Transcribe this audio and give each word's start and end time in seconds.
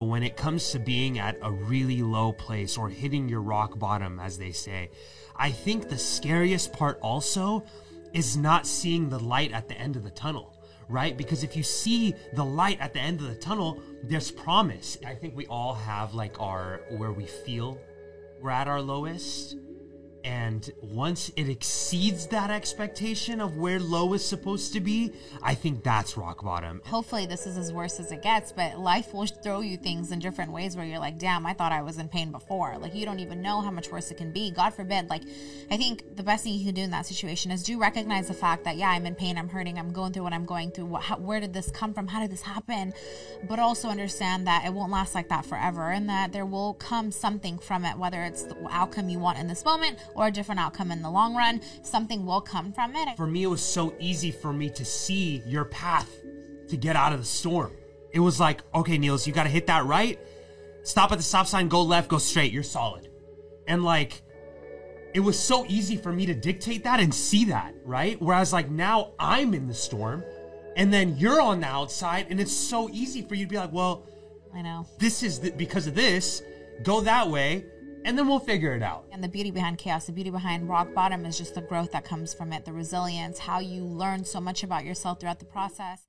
when 0.00 0.22
it 0.22 0.34
comes 0.34 0.70
to 0.70 0.78
being 0.78 1.18
at 1.18 1.36
a 1.42 1.52
really 1.52 2.00
low 2.00 2.32
place 2.32 2.78
or 2.78 2.88
hitting 2.88 3.28
your 3.28 3.42
rock 3.42 3.78
bottom, 3.78 4.18
as 4.18 4.38
they 4.38 4.50
say, 4.50 4.90
I 5.36 5.50
think 5.50 5.90
the 5.90 5.98
scariest 5.98 6.72
part 6.72 6.98
also 7.02 7.66
is 8.14 8.34
not 8.34 8.66
seeing 8.66 9.10
the 9.10 9.18
light 9.18 9.52
at 9.52 9.68
the 9.68 9.76
end 9.76 9.96
of 9.96 10.02
the 10.02 10.10
tunnel, 10.10 10.56
right? 10.88 11.14
Because 11.14 11.44
if 11.44 11.54
you 11.54 11.62
see 11.62 12.14
the 12.32 12.44
light 12.44 12.80
at 12.80 12.94
the 12.94 13.00
end 13.00 13.20
of 13.20 13.28
the 13.28 13.34
tunnel, 13.34 13.82
there's 14.02 14.30
promise. 14.30 14.96
I 15.06 15.14
think 15.14 15.36
we 15.36 15.46
all 15.48 15.74
have 15.74 16.14
like 16.14 16.40
our 16.40 16.80
where 16.96 17.12
we 17.12 17.26
feel 17.26 17.78
we're 18.40 18.52
at 18.52 18.68
our 18.68 18.80
lowest 18.80 19.54
and 20.24 20.70
once 20.82 21.30
it 21.36 21.48
exceeds 21.48 22.26
that 22.28 22.50
expectation 22.50 23.40
of 23.40 23.56
where 23.56 23.80
low 23.80 24.12
is 24.12 24.24
supposed 24.24 24.72
to 24.74 24.80
be, 24.80 25.12
I 25.42 25.54
think 25.54 25.82
that's 25.82 26.16
rock 26.16 26.42
bottom. 26.42 26.82
Hopefully, 26.84 27.26
this 27.26 27.46
is 27.46 27.56
as 27.56 27.72
worse 27.72 28.00
as 28.00 28.12
it 28.12 28.22
gets, 28.22 28.52
but 28.52 28.78
life 28.78 29.14
will 29.14 29.26
throw 29.26 29.60
you 29.60 29.76
things 29.76 30.12
in 30.12 30.18
different 30.18 30.52
ways 30.52 30.76
where 30.76 30.84
you're 30.84 30.98
like, 30.98 31.18
damn, 31.18 31.46
I 31.46 31.52
thought 31.52 31.72
I 31.72 31.82
was 31.82 31.98
in 31.98 32.08
pain 32.08 32.30
before. 32.30 32.76
Like, 32.78 32.94
you 32.94 33.04
don't 33.04 33.20
even 33.20 33.42
know 33.42 33.60
how 33.60 33.70
much 33.70 33.90
worse 33.90 34.10
it 34.10 34.16
can 34.16 34.32
be. 34.32 34.50
God 34.50 34.70
forbid. 34.70 35.08
Like, 35.08 35.22
I 35.70 35.76
think 35.76 36.16
the 36.16 36.22
best 36.22 36.44
thing 36.44 36.54
you 36.54 36.64
can 36.64 36.74
do 36.74 36.82
in 36.82 36.90
that 36.90 37.06
situation 37.06 37.50
is 37.50 37.62
do 37.62 37.78
recognize 37.78 38.28
the 38.28 38.34
fact 38.34 38.64
that, 38.64 38.76
yeah, 38.76 38.90
I'm 38.90 39.06
in 39.06 39.14
pain, 39.14 39.38
I'm 39.38 39.48
hurting, 39.48 39.78
I'm 39.78 39.92
going 39.92 40.12
through 40.12 40.24
what 40.24 40.32
I'm 40.32 40.46
going 40.46 40.70
through. 40.70 40.86
What, 40.86 41.02
how, 41.02 41.16
where 41.16 41.40
did 41.40 41.52
this 41.52 41.70
come 41.70 41.94
from? 41.94 42.08
How 42.08 42.20
did 42.20 42.30
this 42.30 42.42
happen? 42.42 42.92
But 43.48 43.58
also 43.58 43.88
understand 43.88 44.46
that 44.46 44.64
it 44.66 44.72
won't 44.72 44.92
last 44.92 45.14
like 45.14 45.28
that 45.28 45.46
forever 45.46 45.90
and 45.90 46.08
that 46.08 46.32
there 46.32 46.46
will 46.46 46.74
come 46.74 47.10
something 47.10 47.58
from 47.58 47.84
it, 47.84 47.96
whether 47.96 48.22
it's 48.22 48.42
the 48.42 48.56
outcome 48.70 49.08
you 49.08 49.18
want 49.18 49.38
in 49.38 49.46
this 49.46 49.64
moment 49.64 49.98
or 50.14 50.26
a 50.26 50.30
different 50.30 50.60
outcome 50.60 50.90
in 50.90 51.02
the 51.02 51.10
long 51.10 51.34
run. 51.34 51.60
Something 51.82 52.26
will 52.26 52.40
come 52.40 52.72
from 52.72 52.94
it. 52.96 53.16
For 53.16 53.26
me, 53.26 53.44
it 53.44 53.48
was 53.48 53.62
so 53.62 53.94
easy 53.98 54.30
for 54.30 54.52
me 54.52 54.70
to 54.70 54.84
see 54.84 55.42
your 55.46 55.64
path 55.64 56.10
to 56.68 56.76
get 56.76 56.96
out 56.96 57.12
of 57.12 57.20
the 57.20 57.26
storm. 57.26 57.72
It 58.12 58.20
was 58.20 58.40
like, 58.40 58.62
okay, 58.74 58.98
Niels, 58.98 59.26
you 59.26 59.32
got 59.32 59.44
to 59.44 59.50
hit 59.50 59.66
that 59.68 59.84
right. 59.84 60.18
Stop 60.82 61.12
at 61.12 61.18
the 61.18 61.24
stop 61.24 61.46
sign, 61.46 61.68
go 61.68 61.82
left, 61.82 62.08
go 62.08 62.18
straight. 62.18 62.52
You're 62.52 62.62
solid. 62.62 63.08
And 63.66 63.84
like, 63.84 64.22
it 65.14 65.20
was 65.20 65.38
so 65.38 65.66
easy 65.68 65.96
for 65.96 66.12
me 66.12 66.26
to 66.26 66.34
dictate 66.34 66.84
that 66.84 67.00
and 67.00 67.14
see 67.14 67.46
that, 67.46 67.74
right? 67.84 68.20
Whereas 68.20 68.52
like 68.52 68.70
now 68.70 69.12
I'm 69.18 69.54
in 69.54 69.66
the 69.66 69.74
storm 69.74 70.24
and 70.76 70.92
then 70.92 71.16
you're 71.16 71.40
on 71.40 71.60
the 71.60 71.66
outside 71.66 72.26
and 72.30 72.40
it's 72.40 72.52
so 72.52 72.88
easy 72.90 73.22
for 73.22 73.34
you 73.34 73.44
to 73.44 73.50
be 73.50 73.56
like, 73.56 73.72
well, 73.72 74.06
I 74.54 74.62
know. 74.62 74.86
this 74.98 75.22
is 75.22 75.40
the, 75.40 75.50
because 75.50 75.86
of 75.86 75.94
this, 75.94 76.42
go 76.82 77.00
that 77.02 77.28
way 77.28 77.64
and 78.04 78.18
then 78.18 78.26
we'll 78.26 78.38
figure 78.38 78.74
it 78.74 78.82
out. 78.82 79.04
And 79.12 79.22
the 79.22 79.28
beauty 79.28 79.50
behind 79.50 79.78
chaos, 79.78 80.06
the 80.06 80.12
beauty 80.12 80.30
behind 80.30 80.68
rock 80.68 80.94
bottom 80.94 81.24
is 81.26 81.38
just 81.38 81.54
the 81.54 81.62
growth 81.62 81.92
that 81.92 82.04
comes 82.04 82.32
from 82.32 82.52
it, 82.52 82.64
the 82.64 82.72
resilience, 82.72 83.38
how 83.38 83.60
you 83.60 83.84
learn 83.84 84.24
so 84.24 84.40
much 84.40 84.62
about 84.62 84.84
yourself 84.84 85.20
throughout 85.20 85.38
the 85.38 85.44
process. 85.44 86.06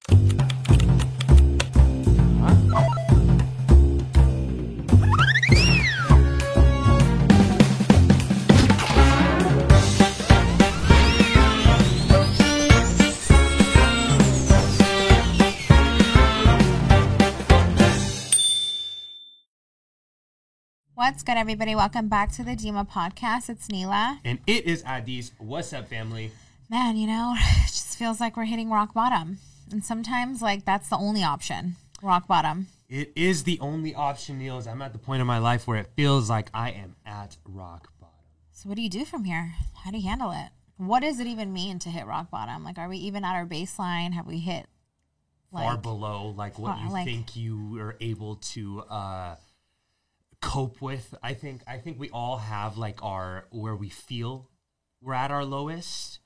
What's 21.12 21.24
good, 21.24 21.36
everybody? 21.36 21.76
Welcome 21.76 22.08
back 22.08 22.32
to 22.36 22.44
the 22.44 22.52
Dimah 22.52 22.90
podcast. 22.90 23.50
It's 23.50 23.68
Neela. 23.68 24.22
And 24.24 24.40
it 24.48 24.64
is 24.64 24.82
Adis. 24.84 25.32
What's 25.40 25.74
up, 25.74 25.90
family? 25.90 26.32
Man, 26.70 26.96
you 26.96 27.06
know, 27.06 27.36
it 27.38 27.68
just 27.68 27.98
feels 27.98 28.22
like 28.22 28.38
we're 28.38 28.46
hitting 28.46 28.70
rock 28.70 28.94
bottom. 28.94 29.40
And 29.74 29.84
sometimes, 29.84 30.42
like, 30.42 30.64
that's 30.64 30.88
the 30.88 30.96
only 30.96 31.22
option 31.22 31.76
rock 32.02 32.30
bottom. 32.30 32.68
It 32.88 33.12
is 33.18 33.44
the 33.44 33.60
only 33.60 33.94
option, 33.94 34.40
Niels. 34.40 34.68
I'm 34.68 34.82
at 34.82 34.94
the 34.94 35.00
point 35.00 35.20
in 35.20 35.28
my 35.28 35.38
life 35.38 35.68
where 35.68 35.78
it 35.78 35.90
feels 35.98 36.30
like 36.30 36.50
I 36.54 36.70
am 36.72 36.96
at 37.06 37.36
rock 37.44 37.92
bottom. 38.00 38.16
So, 38.54 38.70
what 38.70 38.78
do 38.78 38.82
you 38.82 38.90
do 38.90 39.04
from 39.04 39.26
here? 39.26 39.56
How 39.84 39.92
do 39.92 39.98
you 39.98 40.08
handle 40.08 40.32
it? 40.32 40.48
What 40.78 41.02
does 41.02 41.20
it 41.20 41.28
even 41.28 41.52
mean 41.52 41.78
to 41.80 41.90
hit 41.90 42.08
rock 42.08 42.32
bottom? 42.32 42.64
Like, 42.64 42.78
are 42.78 42.88
we 42.88 42.96
even 42.96 43.26
at 43.26 43.34
our 43.34 43.46
baseline? 43.46 44.14
Have 44.14 44.28
we 44.28 44.40
hit 44.40 44.66
Far 45.52 45.76
below, 45.76 46.34
like 46.38 46.58
what 46.58 46.78
far- 46.78 46.86
you 46.86 46.90
like- 46.90 47.04
think 47.06 47.36
you 47.36 47.78
are 47.82 47.98
able 48.00 48.38
to 48.38 48.80
uh, 48.90 49.36
cope 50.42 50.82
with. 50.82 51.14
I 51.24 51.34
think 51.34 51.62
I 51.68 51.78
think 51.78 52.00
we 52.00 52.10
all 52.10 52.38
have 52.38 52.78
like 52.78 53.04
our 53.04 53.46
where 53.52 53.76
we 53.76 53.90
feel 53.90 54.50
we're 55.02 55.14
at 55.14 55.32
our 55.32 55.46
lowest. 55.46 56.20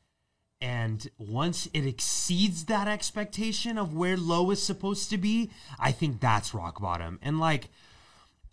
And 0.61 1.07
once 1.17 1.67
it 1.73 1.85
exceeds 1.85 2.65
that 2.65 2.87
expectation 2.87 3.77
of 3.77 3.93
where 3.93 4.17
low 4.17 4.49
is 4.51 4.63
supposed 4.63 5.09
to 5.11 5.17
be, 5.17 5.51
I 5.77 5.91
think 5.91 6.19
that's 6.21 6.53
rock 6.53 6.81
bottom. 6.81 7.19
And 7.21 7.39
like, 7.39 7.67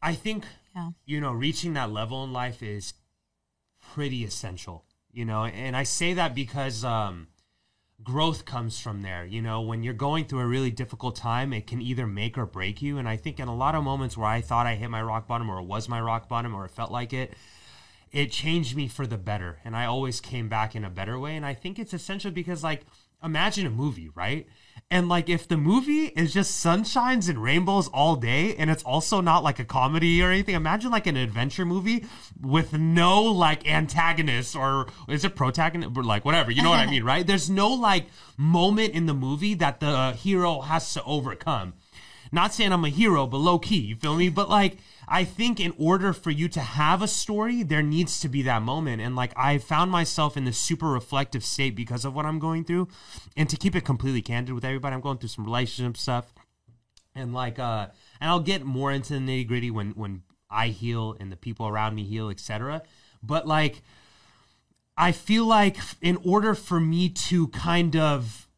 I 0.02 0.14
think, 0.14 0.44
Yeah. 0.74 0.90
you 1.06 1.20
know, 1.20 1.32
reaching 1.32 1.74
that 1.74 1.90
level 1.90 2.24
in 2.24 2.32
life 2.32 2.62
is 2.62 2.94
pretty 3.94 4.24
essential, 4.24 4.84
you 5.12 5.24
know, 5.24 5.44
and 5.44 5.76
I 5.76 5.84
say 5.84 6.12
that 6.14 6.34
because, 6.34 6.84
um, 6.84 7.28
growth 8.04 8.44
comes 8.44 8.80
from 8.80 9.02
there. 9.02 9.24
You 9.24 9.42
know, 9.42 9.60
when 9.60 9.82
you're 9.82 9.94
going 9.94 10.24
through 10.24 10.40
a 10.40 10.46
really 10.46 10.70
difficult 10.70 11.16
time, 11.16 11.52
it 11.52 11.66
can 11.66 11.80
either 11.80 12.06
make 12.06 12.36
or 12.36 12.46
break 12.46 12.82
you. 12.82 12.98
And 12.98 13.08
I 13.08 13.16
think 13.16 13.40
in 13.40 13.48
a 13.48 13.54
lot 13.54 13.74
of 13.74 13.84
moments 13.84 14.16
where 14.16 14.28
I 14.28 14.40
thought 14.40 14.66
I 14.66 14.74
hit 14.74 14.90
my 14.90 15.02
rock 15.02 15.26
bottom 15.26 15.50
or 15.50 15.58
it 15.58 15.64
was 15.64 15.88
my 15.88 16.00
rock 16.00 16.28
bottom 16.28 16.54
or 16.54 16.64
it 16.64 16.70
felt 16.70 16.90
like 16.90 17.12
it, 17.12 17.34
it 18.10 18.30
changed 18.30 18.76
me 18.76 18.88
for 18.88 19.06
the 19.06 19.18
better. 19.18 19.58
And 19.64 19.76
I 19.76 19.86
always 19.86 20.20
came 20.20 20.48
back 20.48 20.74
in 20.74 20.84
a 20.84 20.90
better 20.90 21.18
way. 21.18 21.36
And 21.36 21.46
I 21.46 21.54
think 21.54 21.78
it's 21.78 21.94
essential 21.94 22.30
because, 22.30 22.62
like, 22.62 22.82
imagine 23.22 23.66
a 23.66 23.70
movie, 23.70 24.10
right? 24.14 24.46
And 24.92 25.08
like, 25.08 25.30
if 25.30 25.48
the 25.48 25.56
movie 25.56 26.08
is 26.08 26.34
just 26.34 26.62
sunshines 26.62 27.26
and 27.30 27.42
rainbows 27.42 27.88
all 27.88 28.14
day, 28.14 28.54
and 28.56 28.68
it's 28.68 28.82
also 28.82 29.22
not 29.22 29.42
like 29.42 29.58
a 29.58 29.64
comedy 29.64 30.22
or 30.22 30.30
anything, 30.30 30.54
imagine 30.54 30.90
like 30.90 31.06
an 31.06 31.16
adventure 31.16 31.64
movie 31.64 32.04
with 32.42 32.74
no 32.74 33.22
like 33.22 33.66
antagonist 33.66 34.54
or 34.54 34.88
is 35.08 35.24
it 35.24 35.34
protagonist, 35.34 35.96
or 35.96 36.04
like 36.04 36.26
whatever, 36.26 36.50
you 36.50 36.62
know 36.62 36.68
what 36.68 36.78
I 36.78 36.84
mean, 36.90 37.04
right? 37.04 37.26
There's 37.26 37.48
no 37.48 37.70
like 37.70 38.04
moment 38.36 38.92
in 38.92 39.06
the 39.06 39.14
movie 39.14 39.54
that 39.54 39.80
the 39.80 40.12
hero 40.12 40.60
has 40.60 40.92
to 40.92 41.02
overcome. 41.04 41.72
Not 42.34 42.54
saying 42.54 42.72
I'm 42.72 42.84
a 42.84 42.88
hero, 42.88 43.26
but 43.26 43.36
low 43.36 43.58
key, 43.58 43.76
you 43.76 43.94
feel 43.94 44.16
me? 44.16 44.30
But 44.30 44.48
like, 44.48 44.78
I 45.06 45.22
think 45.24 45.60
in 45.60 45.74
order 45.78 46.14
for 46.14 46.30
you 46.30 46.48
to 46.48 46.60
have 46.60 47.02
a 47.02 47.08
story, 47.08 47.62
there 47.62 47.82
needs 47.82 48.20
to 48.20 48.28
be 48.28 48.40
that 48.42 48.62
moment. 48.62 49.02
And 49.02 49.14
like, 49.14 49.32
I 49.36 49.58
found 49.58 49.90
myself 49.90 50.34
in 50.38 50.46
this 50.46 50.56
super 50.56 50.88
reflective 50.88 51.44
state 51.44 51.76
because 51.76 52.06
of 52.06 52.14
what 52.14 52.24
I'm 52.24 52.38
going 52.38 52.64
through. 52.64 52.88
And 53.36 53.50
to 53.50 53.56
keep 53.58 53.76
it 53.76 53.84
completely 53.84 54.22
candid 54.22 54.54
with 54.54 54.64
everybody, 54.64 54.94
I'm 54.94 55.02
going 55.02 55.18
through 55.18 55.28
some 55.28 55.44
relationship 55.44 55.98
stuff. 55.98 56.32
And 57.14 57.34
like, 57.34 57.58
uh, 57.58 57.88
and 58.18 58.30
I'll 58.30 58.40
get 58.40 58.64
more 58.64 58.90
into 58.90 59.12
the 59.12 59.20
nitty 59.20 59.46
gritty 59.46 59.70
when, 59.70 59.90
when 59.90 60.22
I 60.50 60.68
heal 60.68 61.14
and 61.20 61.30
the 61.30 61.36
people 61.36 61.68
around 61.68 61.94
me 61.94 62.04
heal, 62.04 62.30
etc. 62.30 62.82
But 63.22 63.46
like, 63.46 63.82
I 64.96 65.12
feel 65.12 65.44
like 65.44 65.76
in 66.00 66.16
order 66.24 66.54
for 66.54 66.80
me 66.80 67.10
to 67.10 67.48
kind 67.48 67.94
of 67.94 68.48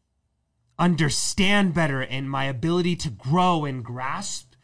understand 0.77 1.73
better 1.73 2.01
and 2.01 2.29
my 2.29 2.45
ability 2.45 2.95
to 2.97 3.09
grow 3.09 3.65
and 3.65 3.83
grasp 3.83 4.55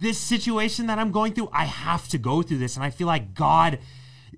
this 0.00 0.18
situation 0.18 0.86
that 0.86 0.98
I'm 0.98 1.10
going 1.10 1.34
through, 1.34 1.50
I 1.52 1.64
have 1.64 2.08
to 2.08 2.18
go 2.18 2.42
through 2.42 2.58
this. 2.58 2.76
And 2.76 2.84
I 2.84 2.90
feel 2.90 3.06
like 3.06 3.34
God 3.34 3.78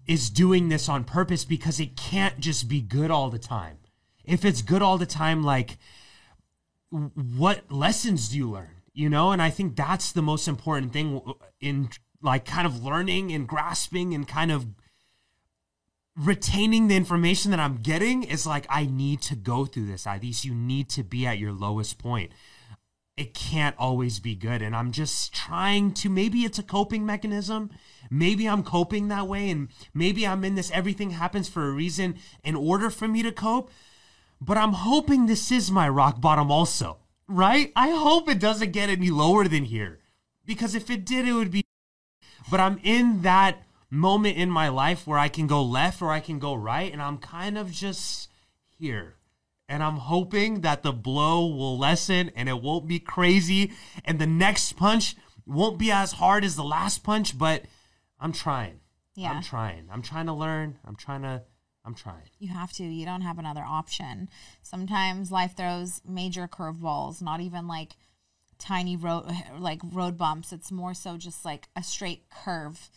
is 0.07 0.31
doing 0.31 0.69
this 0.69 0.89
on 0.89 1.05
purpose 1.05 1.45
because 1.45 1.81
it 1.81 1.97
can't 1.97 2.41
just 2.41 2.69
be 2.69 2.81
good 2.81 3.11
all 3.11 3.31
the 3.31 3.39
time. 3.39 3.79
If 4.25 4.45
it's 4.45 4.63
good 4.63 4.83
all 4.83 4.99
the 4.99 5.07
time, 5.07 5.43
like, 5.43 5.79
what 6.91 7.71
lessons 7.71 8.29
do 8.31 8.39
you 8.39 8.51
learn? 8.51 8.83
You 8.93 9.09
know, 9.09 9.33
and 9.33 9.41
I 9.41 9.51
think 9.51 9.77
that's 9.77 10.13
the 10.13 10.23
most 10.23 10.49
important 10.49 10.93
thing 10.93 11.23
in 11.61 11.91
like 12.23 12.45
kind 12.45 12.67
of 12.67 12.83
learning 12.83 13.33
and 13.33 13.47
grasping 13.47 14.15
and 14.15 14.27
kind 14.27 14.51
of 14.51 14.67
retaining 16.17 16.89
the 16.89 16.97
information 16.97 17.51
that 17.51 17.61
I'm 17.61 17.77
getting 17.77 18.23
is 18.23 18.47
like 18.47 18.67
I 18.69 18.87
need 18.87 19.23
to 19.23 19.37
go 19.37 19.65
through 19.65 19.87
this. 19.87 20.05
Idis, 20.05 20.45
you 20.45 20.55
need 20.55 20.89
to 20.91 21.03
be 21.03 21.27
at 21.27 21.39
your 21.39 21.53
lowest 21.53 21.99
point. 21.99 22.33
It 23.17 23.35
can't 23.35 23.77
always 23.79 24.19
be 24.19 24.35
good, 24.35 24.63
and 24.63 24.75
I'm 24.75 24.93
just 24.93 25.35
trying 25.35 25.93
to. 25.95 26.09
Maybe 26.09 26.41
it's 26.41 26.59
a 26.59 26.63
coping 26.63 27.05
mechanism. 27.05 27.71
Maybe 28.11 28.49
I'm 28.49 28.63
coping 28.63 29.09
that 29.09 29.29
way, 29.29 29.51
and 29.51 29.69
maybe 29.93 30.27
I'm 30.27 30.43
in 30.45 30.55
this. 30.55 30.71
Everything 30.71 31.11
happens 31.11 31.49
for 31.49 31.69
a 31.69 31.73
reason 31.73 32.17
in 32.43 32.55
order 32.55 32.89
for 32.89 33.07
me 33.07 33.23
to 33.23 33.33
cope. 33.33 33.71
But 34.41 34.57
I'm 34.57 34.73
hoping 34.73 35.27
this 35.27 35.53
is 35.53 35.71
my 35.71 35.87
rock 35.89 36.21
bottom, 36.21 36.51
also. 36.51 36.99
Right? 37.29 37.73
I 37.77 37.91
hope 37.91 38.29
it 38.29 38.39
doesn't 38.39 38.73
get 38.73 38.89
any 38.89 39.11
lower 39.11 39.47
than 39.47 39.65
here, 39.65 39.99
because 40.47 40.75
if 40.75 40.89
it 40.89 41.05
did, 41.05 41.29
it 41.29 41.35
would 41.35 41.51
be 41.51 41.65
but 42.51 42.61
I'm 42.61 42.81
in 42.83 43.23
that 43.23 43.63
moment 43.91 44.37
in 44.37 44.51
my 44.51 44.69
life 44.69 45.07
where 45.07 45.19
I 45.19 45.29
can 45.29 45.47
go 45.47 45.63
left 45.63 46.01
or 46.01 46.11
I 46.11 46.21
can 46.21 46.39
go 46.39 46.55
right, 46.55 46.93
and 46.93 47.03
I'm 47.03 47.19
kind 47.19 47.59
of 47.59 47.71
just 47.73 48.31
here. 48.79 49.17
And 49.69 49.83
I'm 49.83 49.97
hoping 49.97 50.63
that 50.63 50.83
the 50.83 50.93
blow 50.93 51.47
will 51.47 51.79
lessen 51.79 52.33
and 52.35 52.49
it 52.49 52.61
won't 52.61 52.89
be 52.89 52.99
crazy, 52.99 53.73
and 54.05 54.19
the 54.19 54.27
next 54.27 54.73
punch 54.75 55.17
won't 55.47 55.79
be 55.79 55.91
as 55.91 56.13
hard 56.13 56.45
as 56.45 56.57
the 56.57 56.65
last 56.65 57.03
punch, 57.03 57.37
but 57.37 57.65
I'm 58.19 58.33
trying. 58.33 58.81
Yeah. 59.15 59.33
I'm 59.33 59.43
trying. 59.43 59.89
I'm 59.91 60.03
trying 60.03 60.27
to 60.27 60.33
learn. 60.33 60.79
I'm 60.85 60.97
trying 60.97 61.23
to, 61.23 61.43
I'm 61.85 61.95
trying. 61.95 62.23
You 62.39 62.49
have 62.49 62.73
to. 62.75 62.85
You 62.85 63.05
don't 63.05 63.23
have 63.23 63.39
another 63.39 63.65
option. 63.67 64.29
Sometimes 64.63 65.31
life 65.31 65.57
throws 65.57 66.01
major 66.07 66.49
curveballs, 66.49 67.21
not 67.21 67.41
even 67.41 67.67
like 67.67 67.97
tiny 68.59 68.97
road 68.97 69.25
like 69.59 69.81
road 69.93 70.17
bumps. 70.17 70.53
It's 70.53 70.71
more 70.71 70.95
so 70.95 71.17
just 71.17 71.45
like 71.45 71.69
a 71.75 71.83
straight 71.83 72.25
curve 72.31 72.91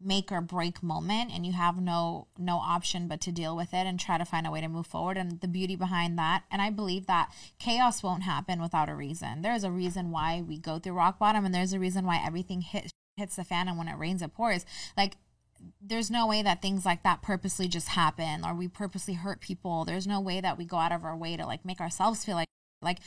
make 0.00 0.30
or 0.30 0.40
break 0.40 0.82
moment 0.82 1.30
and 1.32 1.44
you 1.44 1.52
have 1.52 1.80
no 1.80 2.28
no 2.38 2.58
option 2.58 3.08
but 3.08 3.20
to 3.20 3.32
deal 3.32 3.56
with 3.56 3.74
it 3.74 3.86
and 3.86 3.98
try 3.98 4.16
to 4.16 4.24
find 4.24 4.46
a 4.46 4.50
way 4.50 4.60
to 4.60 4.68
move 4.68 4.86
forward 4.86 5.16
and 5.16 5.40
the 5.40 5.48
beauty 5.48 5.74
behind 5.74 6.16
that 6.16 6.44
and 6.52 6.62
i 6.62 6.70
believe 6.70 7.06
that 7.06 7.32
chaos 7.58 8.02
won't 8.02 8.22
happen 8.22 8.60
without 8.60 8.88
a 8.88 8.94
reason. 8.94 9.42
There's 9.42 9.64
a 9.64 9.70
reason 9.70 10.10
why 10.10 10.42
we 10.46 10.58
go 10.58 10.78
through 10.78 10.94
rock 10.94 11.18
bottom 11.18 11.44
and 11.44 11.54
there's 11.54 11.72
a 11.72 11.78
reason 11.78 12.06
why 12.06 12.20
everything 12.24 12.60
hits 12.60 12.92
hits 13.16 13.36
the 13.36 13.44
fan 13.44 13.68
and 13.68 13.76
when 13.76 13.88
it 13.88 13.98
rains 13.98 14.22
it 14.22 14.34
pours. 14.34 14.64
Like 14.96 15.16
there's 15.80 16.10
no 16.10 16.26
way 16.26 16.42
that 16.42 16.62
things 16.62 16.86
like 16.86 17.02
that 17.02 17.20
purposely 17.20 17.66
just 17.66 17.88
happen 17.88 18.44
or 18.44 18.54
we 18.54 18.68
purposely 18.68 19.14
hurt 19.14 19.40
people. 19.40 19.84
There's 19.84 20.06
no 20.06 20.20
way 20.20 20.40
that 20.40 20.56
we 20.56 20.64
go 20.64 20.76
out 20.76 20.92
of 20.92 21.04
our 21.04 21.16
way 21.16 21.36
to 21.36 21.44
like 21.44 21.64
make 21.64 21.80
ourselves 21.80 22.24
feel 22.24 22.36
like 22.36 22.48
like 22.82 22.98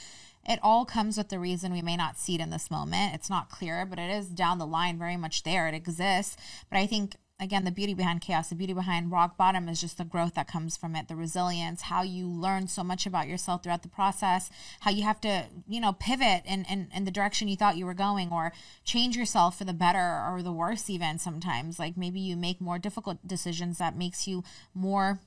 it 0.47 0.59
all 0.63 0.85
comes 0.85 1.17
with 1.17 1.29
the 1.29 1.39
reason 1.39 1.71
we 1.71 1.81
may 1.81 1.95
not 1.95 2.17
see 2.17 2.35
it 2.35 2.41
in 2.41 2.49
this 2.49 2.71
moment. 2.71 3.13
It's 3.13 3.29
not 3.29 3.49
clear, 3.49 3.85
but 3.85 3.99
it 3.99 4.09
is 4.09 4.27
down 4.27 4.57
the 4.57 4.65
line 4.65 4.97
very 4.97 5.17
much 5.17 5.43
there. 5.43 5.67
It 5.67 5.75
exists. 5.75 6.35
But 6.69 6.79
I 6.79 6.87
think 6.87 7.15
again 7.39 7.65
the 7.65 7.71
beauty 7.71 7.95
behind 7.95 8.21
chaos 8.21 8.49
the 8.49 8.55
beauty 8.55 8.73
behind 8.73 9.11
rock 9.11 9.35
bottom 9.35 9.67
is 9.67 9.81
just 9.81 9.97
the 9.97 10.05
growth 10.05 10.35
that 10.35 10.47
comes 10.47 10.77
from 10.77 10.95
it 10.95 11.07
the 11.07 11.15
resilience 11.15 11.81
how 11.81 12.03
you 12.03 12.27
learn 12.27 12.67
so 12.67 12.83
much 12.83 13.07
about 13.07 13.27
yourself 13.27 13.63
throughout 13.63 13.81
the 13.81 13.89
process 13.89 14.51
how 14.81 14.91
you 14.91 15.01
have 15.01 15.19
to 15.19 15.45
you 15.67 15.81
know 15.81 15.91
pivot 15.91 16.43
in, 16.45 16.63
in, 16.65 16.87
in 16.93 17.03
the 17.03 17.09
direction 17.09 17.47
you 17.47 17.55
thought 17.55 17.77
you 17.77 17.85
were 17.85 17.95
going 17.95 18.31
or 18.31 18.53
change 18.83 19.17
yourself 19.17 19.57
for 19.57 19.63
the 19.63 19.73
better 19.73 20.23
or 20.29 20.43
the 20.43 20.51
worse 20.51 20.87
even 20.87 21.17
sometimes 21.17 21.79
like 21.79 21.97
maybe 21.97 22.19
you 22.19 22.37
make 22.37 22.61
more 22.61 22.77
difficult 22.77 23.17
decisions 23.25 23.79
that 23.79 23.97
makes 23.97 24.27
you 24.27 24.43
more 24.75 25.19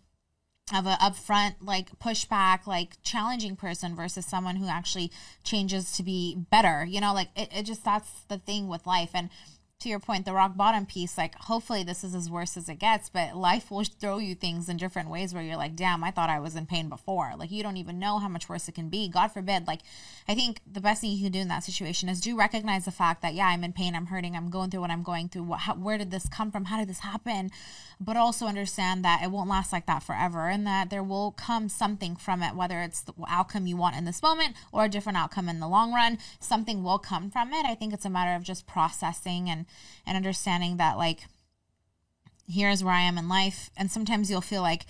of 0.72 0.87
an 0.87 0.96
upfront 0.99 1.55
like 1.61 1.90
pushback 1.99 2.66
like 2.66 2.96
challenging 3.02 3.55
person 3.55 3.94
versus 3.94 4.25
someone 4.25 4.56
who 4.56 4.66
actually 4.66 5.11
changes 5.43 5.93
to 5.93 6.02
be 6.02 6.37
better 6.50 6.87
you 6.88 7.00
know 7.00 7.12
like 7.12 7.28
it, 7.37 7.49
it 7.55 7.62
just 7.64 7.84
that's 7.84 8.22
the 8.28 8.38
thing 8.38 8.66
with 8.66 8.87
life 8.87 9.11
and 9.12 9.28
to 9.84 9.90
your 9.90 10.00
point, 10.00 10.25
the 10.25 10.32
rock 10.32 10.56
bottom 10.56 10.87
piece, 10.87 11.19
like 11.19 11.34
hopefully 11.34 11.82
this 11.82 12.05
is 12.05 12.14
as 12.14 12.31
worse 12.31 12.56
as 12.56 12.69
it 12.69 12.76
gets, 12.76 13.11
but 13.11 13.37
life 13.37 13.70
will 13.70 13.84
throw 13.84 14.19
you 14.19 14.34
things 14.34 14.69
in 14.69 14.78
different 14.78 15.11
ways 15.11 15.34
where 15.34 15.43
you're 15.43 15.58
like, 15.58 15.76
damn, 15.76 16.02
I 16.02 16.11
thought 16.11 16.31
I 16.31 16.40
was 16.40 16.56
in 16.56 16.64
pain 16.64 16.88
before. 16.88 17.32
Like 17.37 17.50
you 17.50 17.62
don't 17.62 17.76
even 17.76 17.99
know 17.99 18.19
how 18.19 18.28
much 18.28 18.49
worse 18.49 18.67
it 18.67 18.75
can 18.75 18.88
be. 18.88 19.08
God 19.08 19.28
forbid. 19.28 19.67
Like 19.67 19.81
I 20.26 20.34
think 20.34 20.60
the 20.67 20.81
best 20.81 21.02
thing 21.02 21.10
you 21.10 21.22
can 21.25 21.32
do 21.32 21.40
in 21.40 21.49
that 21.49 21.64
situation 21.64 22.08
is 22.08 22.20
do 22.20 22.37
recognize 22.37 22.87
the 22.87 22.90
fact 22.90 23.20
that 23.22 23.34
yeah, 23.34 23.46
I'm 23.46 23.62
in 23.62 23.75
pain, 23.75 23.94
I'm 23.94 24.06
hurting, 24.06 24.34
I'm 24.34 24.49
going 24.49 24.70
through 24.70 24.81
what 24.81 24.90
I'm 24.90 25.02
going 25.02 25.28
through. 25.28 25.44
What, 25.44 25.60
how, 25.60 25.75
where 25.75 25.99
did 25.99 26.10
this 26.10 26.28
come 26.28 26.50
from? 26.50 26.64
How 26.64 26.78
did 26.78 26.88
this 26.88 27.00
happen? 27.00 27.50
But 28.00 28.17
also 28.17 28.46
understand 28.46 29.05
that 29.05 29.23
it 29.23 29.31
won't 29.31 29.49
last 29.49 29.73
like 29.73 29.87
that 29.87 30.02
forever, 30.02 30.49
and 30.49 30.67
that 30.67 30.91
there 30.91 31.02
will 31.02 31.32
come 31.32 31.69
something 31.69 32.17
from 32.17 32.43
it, 32.43 32.55
whether 32.55 32.81
it's 32.81 33.00
the 33.00 33.12
outcome 33.29 33.67
you 33.67 33.76
want 33.76 33.96
in 33.96 34.05
this 34.05 34.23
moment 34.23 34.56
or 34.73 34.85
a 34.85 34.88
different 34.88 35.19
outcome 35.19 35.49
in 35.49 35.61
the 35.61 35.69
long 35.69 35.93
run. 35.93 36.19
Something 36.41 36.82
will 36.82 36.99
come 36.99 37.31
from 37.31 37.52
it. 37.52 37.64
I 37.67 37.75
think 37.75 37.93
it's 37.93 38.05
a 38.05 38.11
matter 38.11 38.35
of 38.35 38.43
just 38.43 38.67
processing 38.67 39.49
and 39.49 39.67
and 40.06 40.17
understanding 40.17 40.76
that 40.76 40.99
like 40.99 41.25
here's 42.49 42.85
where 42.85 42.94
I 42.94 43.00
am 43.00 43.19
in 43.19 43.29
life. 43.29 43.70
And 43.76 43.91
sometimes 43.91 44.31
you'll 44.31 44.41
feel 44.41 44.62
like 44.62 44.87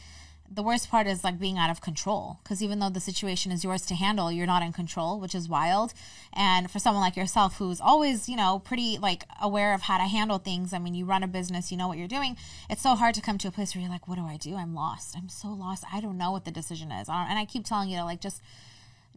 the 0.50 0.62
worst 0.62 0.90
part 0.90 1.06
is 1.06 1.24
like 1.24 1.38
being 1.38 1.58
out 1.58 1.70
of 1.70 1.80
control 1.80 2.38
because 2.42 2.62
even 2.62 2.78
though 2.78 2.90
the 2.90 3.00
situation 3.00 3.50
is 3.50 3.64
yours 3.64 3.86
to 3.86 3.94
handle, 3.94 4.30
you're 4.30 4.46
not 4.46 4.62
in 4.62 4.72
control, 4.72 5.18
which 5.18 5.34
is 5.34 5.48
wild. 5.48 5.94
And 6.32 6.70
for 6.70 6.78
someone 6.78 7.02
like 7.02 7.16
yourself 7.16 7.56
who's 7.56 7.80
always, 7.80 8.28
you 8.28 8.36
know, 8.36 8.58
pretty 8.58 8.98
like 8.98 9.24
aware 9.40 9.74
of 9.74 9.82
how 9.82 9.98
to 9.98 10.04
handle 10.04 10.38
things, 10.38 10.72
I 10.72 10.78
mean, 10.78 10.94
you 10.94 11.06
run 11.06 11.22
a 11.22 11.28
business, 11.28 11.72
you 11.72 11.78
know 11.78 11.88
what 11.88 11.98
you're 11.98 12.06
doing. 12.08 12.36
It's 12.68 12.82
so 12.82 12.94
hard 12.94 13.14
to 13.14 13.20
come 13.20 13.38
to 13.38 13.48
a 13.48 13.50
place 13.50 13.74
where 13.74 13.82
you're 13.82 13.90
like, 13.90 14.06
what 14.06 14.16
do 14.16 14.26
I 14.26 14.36
do? 14.36 14.54
I'm 14.56 14.74
lost. 14.74 15.16
I'm 15.16 15.28
so 15.28 15.48
lost. 15.48 15.84
I 15.92 16.00
don't 16.00 16.18
know 16.18 16.30
what 16.30 16.44
the 16.44 16.50
decision 16.50 16.92
is. 16.92 17.08
And 17.08 17.38
I 17.38 17.46
keep 17.46 17.64
telling 17.64 17.88
you 17.88 17.98
to 17.98 18.04
like 18.04 18.20
just 18.20 18.42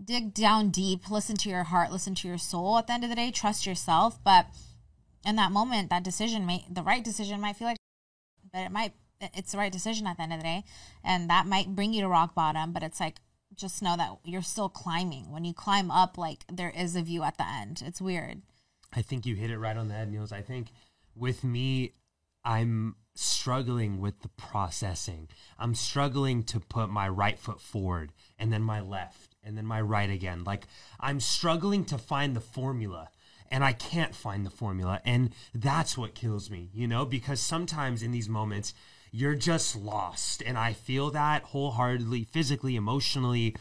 dig 0.03 0.33
down 0.33 0.69
deep, 0.69 1.09
listen 1.12 1.35
to 1.38 1.50
your 1.50 1.63
heart, 1.63 1.91
listen 1.91 2.15
to 2.15 2.27
your 2.27 2.38
soul. 2.38 2.77
At 2.77 2.88
the 2.88 2.94
end 2.94 3.03
of 3.03 3.09
the 3.09 3.15
day, 3.15 3.31
trust 3.31 3.65
yourself. 3.65 4.18
But 4.24 4.47
in 5.25 5.35
that 5.35 5.51
moment, 5.51 5.89
that 5.89 6.03
decision 6.03 6.45
may 6.45 6.65
the 6.69 6.83
right 6.83 7.03
decision 7.03 7.41
might 7.41 7.57
feel 7.57 7.68
like, 7.68 7.77
but 8.53 8.59
it 8.59 8.71
might 8.71 8.94
it's 9.19 9.51
the 9.51 9.57
right 9.57 9.71
decision 9.71 10.07
at 10.07 10.17
the 10.17 10.23
end 10.23 10.33
of 10.33 10.39
the 10.39 10.43
day, 10.43 10.63
and 11.03 11.29
that 11.29 11.47
might 11.47 11.75
bring 11.75 11.93
you 11.93 12.01
to 12.01 12.07
rock 12.07 12.35
bottom. 12.35 12.71
But 12.73 12.83
it's 12.83 12.99
like 12.99 13.17
just 13.55 13.81
know 13.81 13.97
that 13.97 14.17
you're 14.23 14.41
still 14.41 14.69
climbing. 14.69 15.31
When 15.31 15.45
you 15.45 15.53
climb 15.53 15.91
up, 15.91 16.17
like 16.17 16.43
there 16.51 16.71
is 16.75 16.95
a 16.95 17.01
view 17.01 17.23
at 17.23 17.37
the 17.37 17.47
end. 17.47 17.83
It's 17.85 18.01
weird. 18.01 18.41
I 18.93 19.01
think 19.01 19.25
you 19.25 19.35
hit 19.35 19.51
it 19.51 19.59
right 19.59 19.77
on 19.77 19.87
the 19.87 19.93
head, 19.93 20.11
Niels. 20.11 20.31
I 20.31 20.41
think 20.41 20.67
with 21.15 21.43
me, 21.43 21.93
I'm 22.45 22.95
struggling 23.15 23.99
with 23.99 24.21
the 24.21 24.29
processing. 24.29 25.27
I'm 25.57 25.75
struggling 25.75 26.43
to 26.43 26.59
put 26.59 26.89
my 26.89 27.09
right 27.09 27.37
foot 27.37 27.59
forward 27.59 28.13
and 28.37 28.53
then 28.53 28.61
my 28.61 28.79
left 28.79 29.35
and 29.43 29.57
then 29.57 29.65
my 29.65 29.81
right 29.81 30.09
again. 30.09 30.43
Like 30.43 30.67
I'm 30.99 31.19
struggling 31.19 31.83
to 31.85 31.97
find 31.97 32.35
the 32.35 32.41
formula 32.41 33.09
and 33.49 33.63
I 33.63 33.73
can't 33.73 34.15
find 34.15 34.45
the 34.45 34.51
formula. 34.51 35.01
And 35.03 35.33
that's 35.53 35.97
what 35.97 36.15
kills 36.15 36.49
me, 36.49 36.69
you 36.73 36.87
know, 36.87 37.05
because 37.05 37.41
sometimes 37.41 38.03
in 38.03 38.11
these 38.11 38.29
moments, 38.29 38.73
you're 39.12 39.36
just 39.36 39.75
lost. 39.75 40.42
And 40.45 40.57
I 40.57 40.74
feel 40.74 41.12
that 41.12 41.44
wholeheartedly, 41.44 42.25
physically, 42.25 42.75
emotionally. 42.75 43.56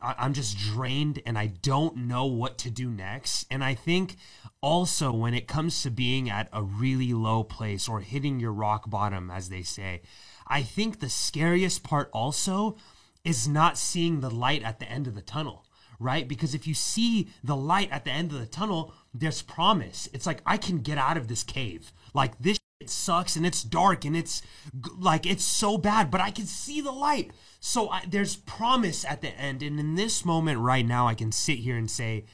I'm 0.00 0.32
just 0.32 0.56
drained 0.56 1.20
and 1.26 1.36
I 1.36 1.48
don't 1.48 1.96
know 1.96 2.26
what 2.26 2.56
to 2.58 2.70
do 2.70 2.88
next. 2.88 3.46
And 3.50 3.64
I 3.64 3.74
think 3.74 4.16
also 4.60 5.10
when 5.12 5.34
it 5.34 5.48
comes 5.48 5.82
to 5.82 5.90
being 5.90 6.30
at 6.30 6.48
a 6.52 6.62
really 6.62 7.12
low 7.12 7.42
place 7.42 7.88
or 7.88 8.00
hitting 8.00 8.38
your 8.38 8.52
rock 8.52 8.88
bottom, 8.88 9.28
as 9.28 9.48
they 9.48 9.62
say, 9.62 10.02
I 10.46 10.62
think 10.62 11.00
the 11.00 11.08
scariest 11.08 11.82
part 11.82 12.10
also 12.12 12.76
is 13.24 13.48
not 13.48 13.76
seeing 13.76 14.20
the 14.20 14.30
light 14.30 14.62
at 14.62 14.78
the 14.78 14.88
end 14.88 15.08
of 15.08 15.16
the 15.16 15.22
tunnel 15.22 15.64
right? 16.00 16.28
Because 16.28 16.54
if 16.54 16.66
you 16.66 16.74
see 16.74 17.28
the 17.42 17.56
light 17.56 17.90
at 17.90 18.04
the 18.04 18.10
end 18.10 18.32
of 18.32 18.38
the 18.38 18.46
tunnel, 18.46 18.94
there's 19.12 19.42
promise. 19.42 20.08
It's 20.12 20.26
like 20.26 20.40
I 20.46 20.56
can 20.56 20.78
get 20.78 20.98
out 20.98 21.16
of 21.16 21.28
this 21.28 21.42
cave. 21.42 21.92
Like 22.14 22.38
this 22.38 22.58
it 22.80 22.90
sucks 22.90 23.34
and 23.34 23.44
it's 23.44 23.62
dark 23.62 24.04
and 24.04 24.16
it's 24.16 24.40
like 24.96 25.26
it's 25.26 25.44
so 25.44 25.76
bad, 25.78 26.10
but 26.10 26.20
I 26.20 26.30
can 26.30 26.46
see 26.46 26.80
the 26.80 26.92
light. 26.92 27.32
So 27.58 27.90
I, 27.90 28.02
there's 28.08 28.36
promise 28.36 29.04
at 29.04 29.20
the 29.20 29.30
end. 29.30 29.62
And 29.62 29.80
in 29.80 29.96
this 29.96 30.24
moment 30.24 30.60
right 30.60 30.86
now, 30.86 31.08
I 31.08 31.14
can 31.14 31.32
sit 31.32 31.58
here 31.58 31.76
and 31.76 31.90
say, 31.90 32.24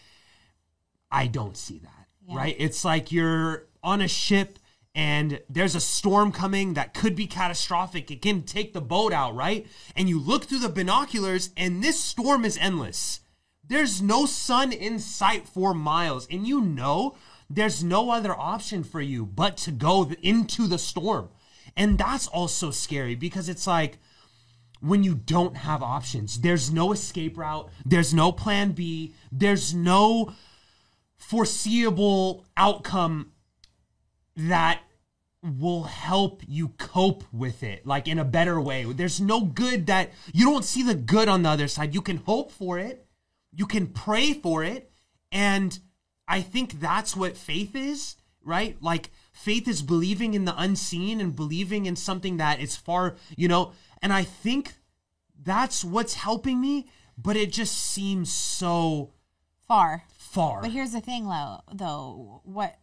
I 1.10 1.28
don't 1.28 1.56
see 1.56 1.78
that. 1.78 2.06
Yeah. 2.28 2.36
Right? 2.36 2.56
It's 2.58 2.84
like 2.84 3.10
you're 3.10 3.66
on 3.82 4.02
a 4.02 4.08
ship 4.08 4.58
and 4.94 5.40
there's 5.48 5.74
a 5.74 5.80
storm 5.80 6.30
coming 6.30 6.74
that 6.74 6.92
could 6.92 7.16
be 7.16 7.26
catastrophic. 7.26 8.10
It 8.10 8.20
can 8.20 8.42
take 8.42 8.74
the 8.74 8.80
boat 8.80 9.12
out, 9.12 9.34
right? 9.34 9.66
And 9.96 10.08
you 10.08 10.20
look 10.20 10.44
through 10.44 10.60
the 10.60 10.68
binoculars 10.68 11.50
and 11.56 11.82
this 11.82 11.98
storm 11.98 12.44
is 12.44 12.58
endless. 12.58 13.20
There's 13.66 14.02
no 14.02 14.26
sun 14.26 14.72
in 14.72 14.98
sight 14.98 15.48
for 15.48 15.72
miles, 15.72 16.28
and 16.30 16.46
you 16.46 16.60
know 16.60 17.16
there's 17.50 17.84
no 17.84 18.10
other 18.10 18.38
option 18.38 18.84
for 18.84 19.00
you 19.00 19.26
but 19.26 19.56
to 19.58 19.70
go 19.70 20.10
into 20.22 20.66
the 20.66 20.78
storm. 20.78 21.28
And 21.76 21.98
that's 21.98 22.26
also 22.26 22.70
scary 22.70 23.14
because 23.14 23.48
it's 23.48 23.66
like 23.66 23.98
when 24.80 25.02
you 25.02 25.14
don't 25.14 25.56
have 25.56 25.82
options, 25.82 26.40
there's 26.40 26.70
no 26.70 26.92
escape 26.92 27.38
route, 27.38 27.70
there's 27.84 28.12
no 28.12 28.32
plan 28.32 28.72
B, 28.72 29.14
there's 29.32 29.74
no 29.74 30.34
foreseeable 31.16 32.44
outcome 32.56 33.32
that 34.36 34.80
will 35.42 35.84
help 35.84 36.42
you 36.46 36.68
cope 36.68 37.22
with 37.32 37.62
it 37.62 37.86
like 37.86 38.08
in 38.08 38.18
a 38.18 38.24
better 38.24 38.60
way. 38.60 38.84
There's 38.84 39.20
no 39.20 39.42
good 39.42 39.86
that 39.86 40.10
you 40.32 40.46
don't 40.46 40.64
see 40.64 40.82
the 40.82 40.94
good 40.94 41.28
on 41.28 41.42
the 41.42 41.50
other 41.50 41.68
side. 41.68 41.94
You 41.94 42.02
can 42.02 42.18
hope 42.18 42.50
for 42.50 42.78
it, 42.78 43.06
you 43.54 43.66
can 43.66 43.88
pray 43.88 44.32
for 44.32 44.64
it. 44.64 44.90
And 45.30 45.78
I 46.26 46.40
think 46.40 46.80
that's 46.80 47.16
what 47.16 47.36
faith 47.36 47.74
is, 47.74 48.16
right? 48.42 48.76
Like 48.80 49.10
faith 49.32 49.68
is 49.68 49.82
believing 49.82 50.34
in 50.34 50.44
the 50.44 50.54
unseen 50.60 51.20
and 51.20 51.34
believing 51.34 51.86
in 51.86 51.96
something 51.96 52.38
that 52.38 52.60
is 52.60 52.76
far, 52.76 53.16
you 53.36 53.48
know, 53.48 53.72
and 54.02 54.12
I 54.12 54.22
think 54.22 54.74
that's 55.42 55.84
what's 55.84 56.14
helping 56.14 56.60
me, 56.60 56.88
but 57.18 57.36
it 57.36 57.52
just 57.52 57.76
seems 57.76 58.32
so 58.32 59.12
far. 59.66 60.04
Far. 60.16 60.62
But 60.62 60.72
here's 60.72 60.92
the 60.92 61.00
thing 61.00 61.28
though, 61.28 61.60
though, 61.72 62.40
what 62.42 62.76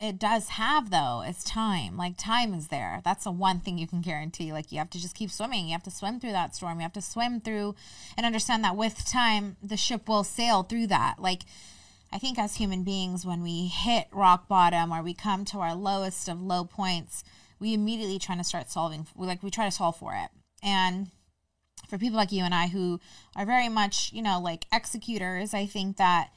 it 0.00 0.18
does 0.18 0.48
have 0.50 0.90
though 0.90 1.22
is 1.28 1.42
time 1.42 1.96
like 1.96 2.16
time 2.16 2.54
is 2.54 2.68
there 2.68 3.00
that's 3.04 3.24
the 3.24 3.32
one 3.32 3.58
thing 3.58 3.78
you 3.78 3.86
can 3.86 4.00
guarantee 4.00 4.52
like 4.52 4.70
you 4.70 4.78
have 4.78 4.90
to 4.90 5.00
just 5.00 5.16
keep 5.16 5.30
swimming 5.30 5.66
you 5.66 5.72
have 5.72 5.82
to 5.82 5.90
swim 5.90 6.20
through 6.20 6.30
that 6.30 6.54
storm 6.54 6.78
you 6.78 6.82
have 6.82 6.92
to 6.92 7.02
swim 7.02 7.40
through 7.40 7.74
and 8.16 8.24
understand 8.24 8.62
that 8.62 8.76
with 8.76 9.04
time 9.04 9.56
the 9.60 9.76
ship 9.76 10.08
will 10.08 10.22
sail 10.22 10.62
through 10.62 10.86
that 10.86 11.16
like 11.18 11.42
i 12.12 12.18
think 12.18 12.38
as 12.38 12.56
human 12.56 12.82
beings 12.82 13.24
when 13.24 13.42
we 13.42 13.66
hit 13.66 14.06
rock 14.12 14.48
bottom 14.48 14.92
or 14.92 15.02
we 15.02 15.14
come 15.14 15.44
to 15.44 15.58
our 15.58 15.74
lowest 15.74 16.28
of 16.28 16.40
low 16.40 16.64
points 16.64 17.24
we 17.58 17.74
immediately 17.74 18.18
try 18.18 18.36
to 18.36 18.44
start 18.44 18.70
solving 18.70 19.06
like 19.16 19.42
we 19.42 19.50
try 19.50 19.64
to 19.64 19.70
solve 19.70 19.96
for 19.96 20.14
it. 20.14 20.30
And 20.62 21.10
for 21.88 21.98
people 21.98 22.16
like 22.16 22.32
you 22.32 22.44
and 22.44 22.54
i 22.54 22.66
who 22.66 23.00
are 23.36 23.46
very 23.46 23.68
much 23.68 24.12
you 24.12 24.20
know 24.20 24.40
like 24.40 24.66
executors 24.72 25.54
i 25.54 25.64
think 25.64 25.96
that 25.96 26.30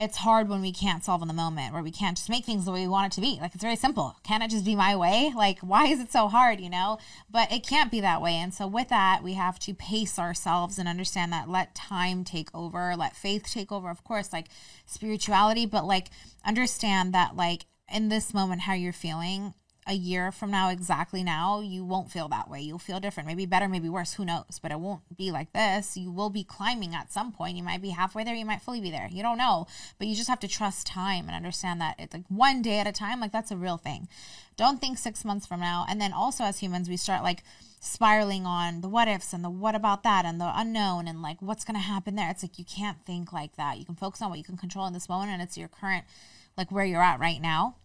it's 0.00 0.18
hard 0.18 0.48
when 0.48 0.60
we 0.60 0.70
can't 0.72 1.02
solve 1.02 1.22
in 1.22 1.28
the 1.28 1.34
moment 1.34 1.72
where 1.72 1.82
we 1.82 1.90
can't 1.90 2.16
just 2.16 2.28
make 2.28 2.44
things 2.44 2.64
the 2.64 2.70
way 2.70 2.82
we 2.82 2.88
want 2.88 3.12
it 3.12 3.16
to 3.16 3.20
be. 3.20 3.36
Like 3.40 3.54
it's 3.54 3.64
very 3.64 3.74
simple. 3.74 4.16
Can 4.22 4.42
it 4.42 4.50
just 4.50 4.64
be 4.64 4.76
my 4.76 4.94
way? 4.94 5.32
Like 5.36 5.58
why 5.58 5.86
is 5.86 5.98
it 5.98 6.12
so 6.12 6.28
hard 6.28 6.60
you 6.60 6.70
know? 6.70 6.98
But 7.28 7.50
it 7.50 7.66
can't 7.66 7.90
be 7.90 8.00
that 8.00 8.22
way. 8.22 8.34
And 8.34 8.54
so 8.54 8.68
with 8.68 8.90
that 8.90 9.22
we 9.24 9.34
have 9.34 9.58
to 9.60 9.74
pace 9.74 10.16
ourselves 10.16 10.78
and 10.78 10.88
understand 10.88 11.32
that 11.32 11.48
let 11.48 11.74
time 11.74 12.22
take 12.22 12.48
over 12.54 12.94
let 12.96 13.16
faith 13.16 13.50
take 13.50 13.72
over 13.72 13.90
of 13.90 14.04
course 14.04 14.32
like 14.32 14.46
spirituality 14.86 15.66
but 15.66 15.84
like 15.84 16.08
understand 16.44 17.12
that 17.14 17.34
like 17.34 17.66
in 17.92 18.08
this 18.08 18.32
moment 18.32 18.62
how 18.62 18.74
you're 18.74 18.92
feeling 18.92 19.54
a 19.88 19.94
year 19.94 20.30
from 20.30 20.50
now, 20.50 20.68
exactly 20.68 21.24
now, 21.24 21.60
you 21.60 21.82
won't 21.82 22.10
feel 22.10 22.28
that 22.28 22.50
way. 22.50 22.60
You'll 22.60 22.78
feel 22.78 23.00
different, 23.00 23.26
maybe 23.26 23.46
better, 23.46 23.68
maybe 23.68 23.88
worse, 23.88 24.12
who 24.12 24.24
knows? 24.24 24.60
But 24.62 24.70
it 24.70 24.78
won't 24.78 25.00
be 25.16 25.30
like 25.30 25.54
this. 25.54 25.96
You 25.96 26.12
will 26.12 26.28
be 26.28 26.44
climbing 26.44 26.94
at 26.94 27.10
some 27.10 27.32
point. 27.32 27.56
You 27.56 27.62
might 27.62 27.80
be 27.80 27.90
halfway 27.90 28.22
there, 28.22 28.34
you 28.34 28.44
might 28.44 28.60
fully 28.60 28.82
be 28.82 28.90
there. 28.90 29.08
You 29.10 29.22
don't 29.22 29.38
know, 29.38 29.66
but 29.98 30.06
you 30.06 30.14
just 30.14 30.28
have 30.28 30.40
to 30.40 30.48
trust 30.48 30.86
time 30.86 31.24
and 31.26 31.34
understand 31.34 31.80
that 31.80 31.96
it's 31.98 32.12
like 32.12 32.26
one 32.28 32.60
day 32.60 32.78
at 32.78 32.86
a 32.86 32.92
time. 32.92 33.18
Like 33.18 33.32
that's 33.32 33.50
a 33.50 33.56
real 33.56 33.78
thing. 33.78 34.08
Don't 34.58 34.78
think 34.78 34.98
six 34.98 35.24
months 35.24 35.46
from 35.46 35.60
now. 35.60 35.86
And 35.88 35.98
then 36.00 36.12
also, 36.12 36.44
as 36.44 36.58
humans, 36.58 36.88
we 36.88 36.96
start 36.96 37.22
like, 37.22 37.42
spiraling 37.80 38.44
on 38.44 38.80
the 38.80 38.88
what 38.88 39.06
ifs 39.06 39.32
and 39.32 39.44
the 39.44 39.48
what 39.48 39.76
about 39.76 40.02
that 40.02 40.24
and 40.24 40.40
the 40.40 40.50
unknown 40.52 41.06
and 41.06 41.22
like 41.22 41.40
what's 41.40 41.64
going 41.64 41.76
to 41.76 41.80
happen 41.80 42.16
there. 42.16 42.28
It's 42.28 42.42
like 42.42 42.58
you 42.58 42.64
can't 42.64 42.98
think 43.06 43.32
like 43.32 43.54
that. 43.54 43.78
You 43.78 43.84
can 43.84 43.94
focus 43.94 44.20
on 44.20 44.30
what 44.30 44.38
you 44.38 44.44
can 44.44 44.56
control 44.56 44.84
in 44.88 44.92
this 44.92 45.08
moment 45.08 45.30
and 45.30 45.40
it's 45.40 45.56
your 45.56 45.68
current 45.68 46.04
like 46.56 46.72
where 46.72 46.84
you're 46.84 47.00
at 47.00 47.20
right 47.20 47.40
now 47.40 47.76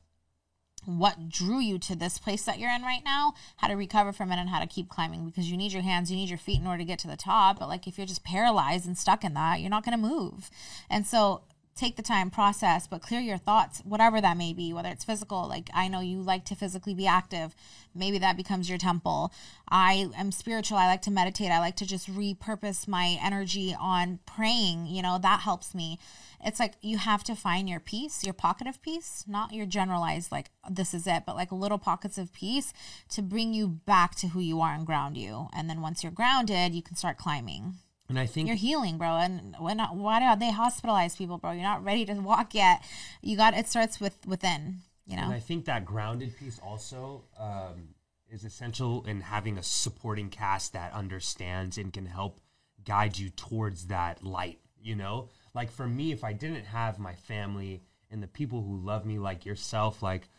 what 0.86 1.30
drew 1.30 1.60
you 1.60 1.78
to 1.80 1.96
this 1.96 2.18
place 2.18 2.44
that 2.44 2.60
you're 2.60 2.72
in 2.72 2.82
right 2.82 3.04
now, 3.04 3.34
how 3.58 3.68
to 3.68 3.75
recover 3.75 4.12
from 4.12 4.32
it, 4.32 4.38
and 4.38 4.50
how 4.50 4.60
to 4.60 4.68
keep 4.68 4.90
climbing 4.90 5.25
because 5.25 5.50
you 5.50 5.58
need 5.58 5.72
your 5.72 5.84
hands, 5.84 6.12
you 6.12 6.18
need 6.18 6.30
your 6.30 6.38
feet 6.38 6.60
in 6.60 6.68
order 6.68 6.80
to 6.80 6.86
get 6.86 7.00
to 7.00 7.08
the 7.08 7.18
top. 7.18 7.60
But 7.60 7.70
like 7.70 7.88
if 7.88 7.98
you're 7.98 8.08
just 8.08 8.24
paralyzed 8.24 8.86
and 8.86 8.98
stuck 8.98 9.24
in 9.24 9.34
that, 9.34 9.60
you're 9.62 9.70
not 9.70 9.86
going 9.86 10.00
to 10.00 10.08
move. 10.08 10.50
And 10.90 11.06
so 11.06 11.42
take 11.75 11.96
the 11.96 12.01
time, 12.01 12.30
process, 12.30 12.88
but 12.88 13.01
clear 13.01 13.20
your 13.20 13.38
thoughts, 13.38 13.82
whatever 13.84 14.22
that 14.22 14.38
may 14.38 14.53
be, 14.53 14.74
whether 14.74 14.89
it's 14.89 15.03
physical, 15.03 15.48
like 15.48 15.70
I 15.74 15.88
know 15.88 16.00
you 16.00 16.22
like 16.22 16.46
to 16.46 16.56
physically 16.56 16.94
be 16.94 17.08
active, 17.08 17.56
maybe 17.96 18.18
that 18.20 18.38
becomes 18.38 18.70
your 18.70 18.77
temple. 18.77 19.34
I 19.70 20.10
am 20.18 20.32
spiritual, 20.32 20.77
I 20.77 20.88
like 20.88 21.01
to 21.03 21.12
meditate, 21.12 21.51
I 21.51 21.60
like 21.60 21.75
to 21.77 21.86
just 21.86 22.10
repurpose 22.10 22.88
my 22.88 23.18
energy 23.24 23.75
on 23.80 24.20
praying, 24.25 24.88
you 24.88 25.01
know, 25.01 25.18
that 25.22 25.42
helps 25.42 25.74
me 25.74 26.00
it's 26.46 26.60
like 26.60 26.74
you 26.82 26.98
have 26.98 27.24
to 27.25 27.36
find 27.36 27.70
your 27.70 27.80
peace, 27.80 28.24
your 28.24 28.34
pocket 28.34 28.68
of 28.68 28.82
peace, 28.82 29.24
not 29.27 29.53
your 29.53 29.65
generalized, 29.65 30.32
like, 30.32 30.51
this 30.70 30.94
is 30.94 31.08
it, 31.08 31.24
but 31.25 31.36
like 31.36 31.51
little 31.51 31.77
pockets 31.77 32.18
of 32.18 32.34
peace 32.34 32.74
to 33.10 33.22
bring 33.22 33.53
you 33.53 33.68
back 33.68 34.15
to 34.15 34.27
who 34.30 34.39
you 34.39 34.60
are 34.62 34.74
and 34.74 34.86
ground 34.86 35.18
you. 35.18 35.48
And 35.53 35.70
then 35.70 35.82
once 35.82 36.03
you're 36.03 36.12
grounded, 36.12 36.74
you 36.75 36.82
can 36.82 36.96
start 36.96 37.18
climbing. 37.18 37.75
And 38.13 38.20
I 38.20 38.27
think 38.27 38.46
you're 38.48 38.55
healing, 38.55 39.00
bro. 39.00 39.17
And 39.17 39.55
when 39.58 39.79
why 39.79 40.20
do 40.20 40.39
they 40.39 40.51
hospitalize 40.51 41.17
people, 41.17 41.39
bro? 41.39 41.51
You're 41.51 41.63
not 41.63 41.84
ready 41.84 42.05
to 42.05 42.13
walk 42.13 42.53
yet. 42.53 42.84
You 43.24 43.36
got 43.36 43.58
it 43.58 43.67
starts 43.67 44.00
with 44.00 44.15
within, 44.27 44.82
you 45.08 45.15
know. 45.15 45.24
And 45.24 45.34
I 45.34 45.39
think 45.39 45.65
that 45.65 45.84
grounded 45.84 46.38
piece 46.38 46.60
also 46.60 47.24
um, 47.39 47.96
is 48.29 48.43
essential 48.43 49.03
in 49.08 49.20
having 49.22 49.58
a 49.58 49.63
supporting 49.63 50.29
cast 50.29 50.74
that 50.74 50.93
understands 50.93 51.79
and 51.79 51.91
can 51.91 52.05
help 52.05 52.39
guide 52.86 53.17
you 53.17 53.32
towards 53.32 53.88
that 53.88 54.24
light. 54.24 54.60
You 54.79 54.96
know, 54.96 55.29
like 55.55 55.72
for 55.72 55.88
me, 55.88 56.12
if 56.12 56.24
I 56.24 56.34
didn't 56.34 56.65
have 56.65 57.00
my 57.00 57.15
family 57.15 57.82
and 58.12 58.22
the 58.22 58.27
people 58.27 58.62
who 58.62 58.77
love 58.77 59.08
me 59.08 59.17
like 59.17 59.43
yourself, 59.43 60.03
like 60.03 60.29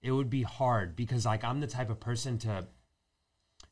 it 0.00 0.10
would 0.10 0.30
be 0.30 0.40
hard 0.40 0.96
because 0.96 1.26
like 1.26 1.44
I'm 1.44 1.60
the 1.60 1.66
type 1.66 1.90
of 1.90 2.00
person 2.00 2.38
to 2.38 2.66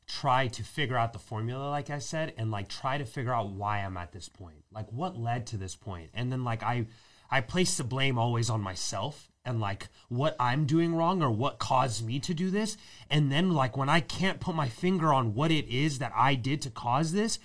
try 0.07 0.47
to 0.47 0.63
figure 0.63 0.97
out 0.97 1.13
the 1.13 1.19
formula 1.19 1.69
like 1.69 1.89
I 1.89 1.99
said 1.99 2.33
and 2.37 2.51
like 2.51 2.67
try 2.67 2.97
to 2.97 3.05
figure 3.05 3.33
out 3.33 3.49
why 3.49 3.79
I'm 3.79 3.97
at 3.97 4.11
this 4.11 4.29
point. 4.29 4.63
Like 4.71 4.91
what 4.91 5.17
led 5.17 5.47
to 5.47 5.57
this 5.57 5.75
point? 5.75 6.09
And 6.13 6.31
then 6.31 6.43
like 6.43 6.63
I 6.63 6.87
I 7.29 7.41
place 7.41 7.77
the 7.77 7.83
blame 7.83 8.17
always 8.17 8.49
on 8.49 8.61
myself 8.61 9.31
and 9.45 9.59
like 9.59 9.87
what 10.09 10.35
I'm 10.39 10.65
doing 10.65 10.95
wrong 10.95 11.21
or 11.21 11.31
what 11.31 11.59
caused 11.59 12.05
me 12.05 12.19
to 12.19 12.33
do 12.33 12.49
this. 12.49 12.77
And 13.09 13.31
then 13.31 13.51
like 13.51 13.75
when 13.75 13.89
I 13.89 13.99
can't 13.99 14.39
put 14.39 14.55
my 14.55 14.69
finger 14.69 15.13
on 15.13 15.33
what 15.33 15.51
it 15.51 15.67
is 15.67 15.99
that 15.99 16.13
I 16.15 16.35
did 16.35 16.61
to 16.63 16.69
cause 16.69 17.11
this, 17.11 17.39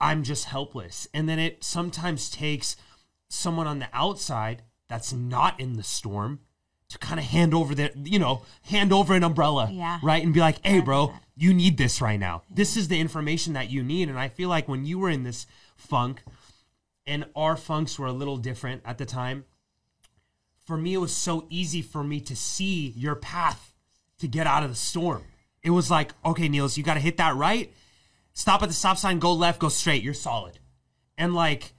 I'm 0.00 0.22
just 0.22 0.46
helpless. 0.46 1.08
And 1.12 1.28
then 1.28 1.38
it 1.38 1.64
sometimes 1.64 2.30
takes 2.30 2.76
someone 3.28 3.66
on 3.66 3.78
the 3.78 3.88
outside 3.92 4.62
that's 4.88 5.12
not 5.12 5.58
in 5.58 5.74
the 5.74 5.82
storm 5.82 6.40
to 6.88 6.98
kind 6.98 7.18
of 7.18 7.26
hand 7.26 7.52
over 7.52 7.74
the, 7.74 7.90
you 8.04 8.18
know, 8.18 8.42
hand 8.62 8.92
over 8.92 9.14
an 9.14 9.24
umbrella, 9.24 9.68
yeah. 9.72 9.98
right? 10.02 10.22
And 10.22 10.32
be 10.32 10.40
like, 10.40 10.64
hey, 10.64 10.80
bro, 10.80 11.12
you 11.36 11.52
need 11.52 11.76
this 11.76 12.00
right 12.00 12.18
now. 12.18 12.42
This 12.50 12.76
is 12.76 12.88
the 12.88 13.00
information 13.00 13.52
that 13.52 13.70
you 13.70 13.82
need. 13.82 14.08
And 14.08 14.18
I 14.18 14.28
feel 14.28 14.48
like 14.48 14.68
when 14.68 14.84
you 14.84 14.98
were 14.98 15.10
in 15.10 15.22
this 15.22 15.46
funk, 15.76 16.22
and 17.06 17.26
our 17.36 17.56
funks 17.56 17.98
were 17.98 18.06
a 18.06 18.12
little 18.12 18.36
different 18.36 18.82
at 18.84 18.98
the 18.98 19.06
time, 19.06 19.44
for 20.64 20.76
me, 20.76 20.94
it 20.94 20.98
was 20.98 21.14
so 21.14 21.46
easy 21.50 21.82
for 21.82 22.02
me 22.02 22.20
to 22.20 22.34
see 22.34 22.92
your 22.96 23.14
path 23.14 23.72
to 24.18 24.26
get 24.26 24.46
out 24.46 24.64
of 24.64 24.70
the 24.70 24.76
storm. 24.76 25.22
It 25.62 25.70
was 25.70 25.90
like, 25.90 26.12
okay, 26.24 26.48
Niels, 26.48 26.76
you 26.76 26.82
got 26.82 26.94
to 26.94 27.00
hit 27.00 27.18
that 27.18 27.36
right 27.36 27.72
stop 28.36 28.62
at 28.62 28.68
the 28.68 28.74
stop 28.74 28.98
sign, 28.98 29.18
go 29.18 29.32
left, 29.32 29.58
go 29.58 29.68
straight. 29.68 30.02
You're 30.02 30.14
solid. 30.14 30.60
And 31.18 31.34
like, 31.34 31.72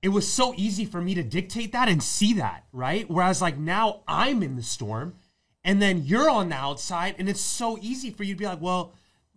it 0.00 0.08
was 0.08 0.26
so 0.26 0.54
easy 0.56 0.84
for 0.84 1.00
me 1.00 1.14
to 1.14 1.22
dictate 1.22 1.72
that 1.72 1.88
and 1.88 2.02
see 2.02 2.34
that, 2.34 2.64
right? 2.72 3.10
Whereas 3.10 3.42
like 3.42 3.58
now 3.58 4.02
I'm 4.06 4.42
in 4.42 4.56
the 4.56 4.62
storm 4.62 5.16
and 5.64 5.80
then 5.80 6.02
you're 6.04 6.30
on 6.30 6.50
the 6.50 6.56
outside 6.56 7.16
and 7.18 7.28
it's 7.28 7.40
so 7.40 7.78
easy 7.80 8.10
for 8.10 8.22
you 8.22 8.34
to 8.34 8.38
be 8.38 8.44
like, 8.44 8.60
well, 8.60 8.92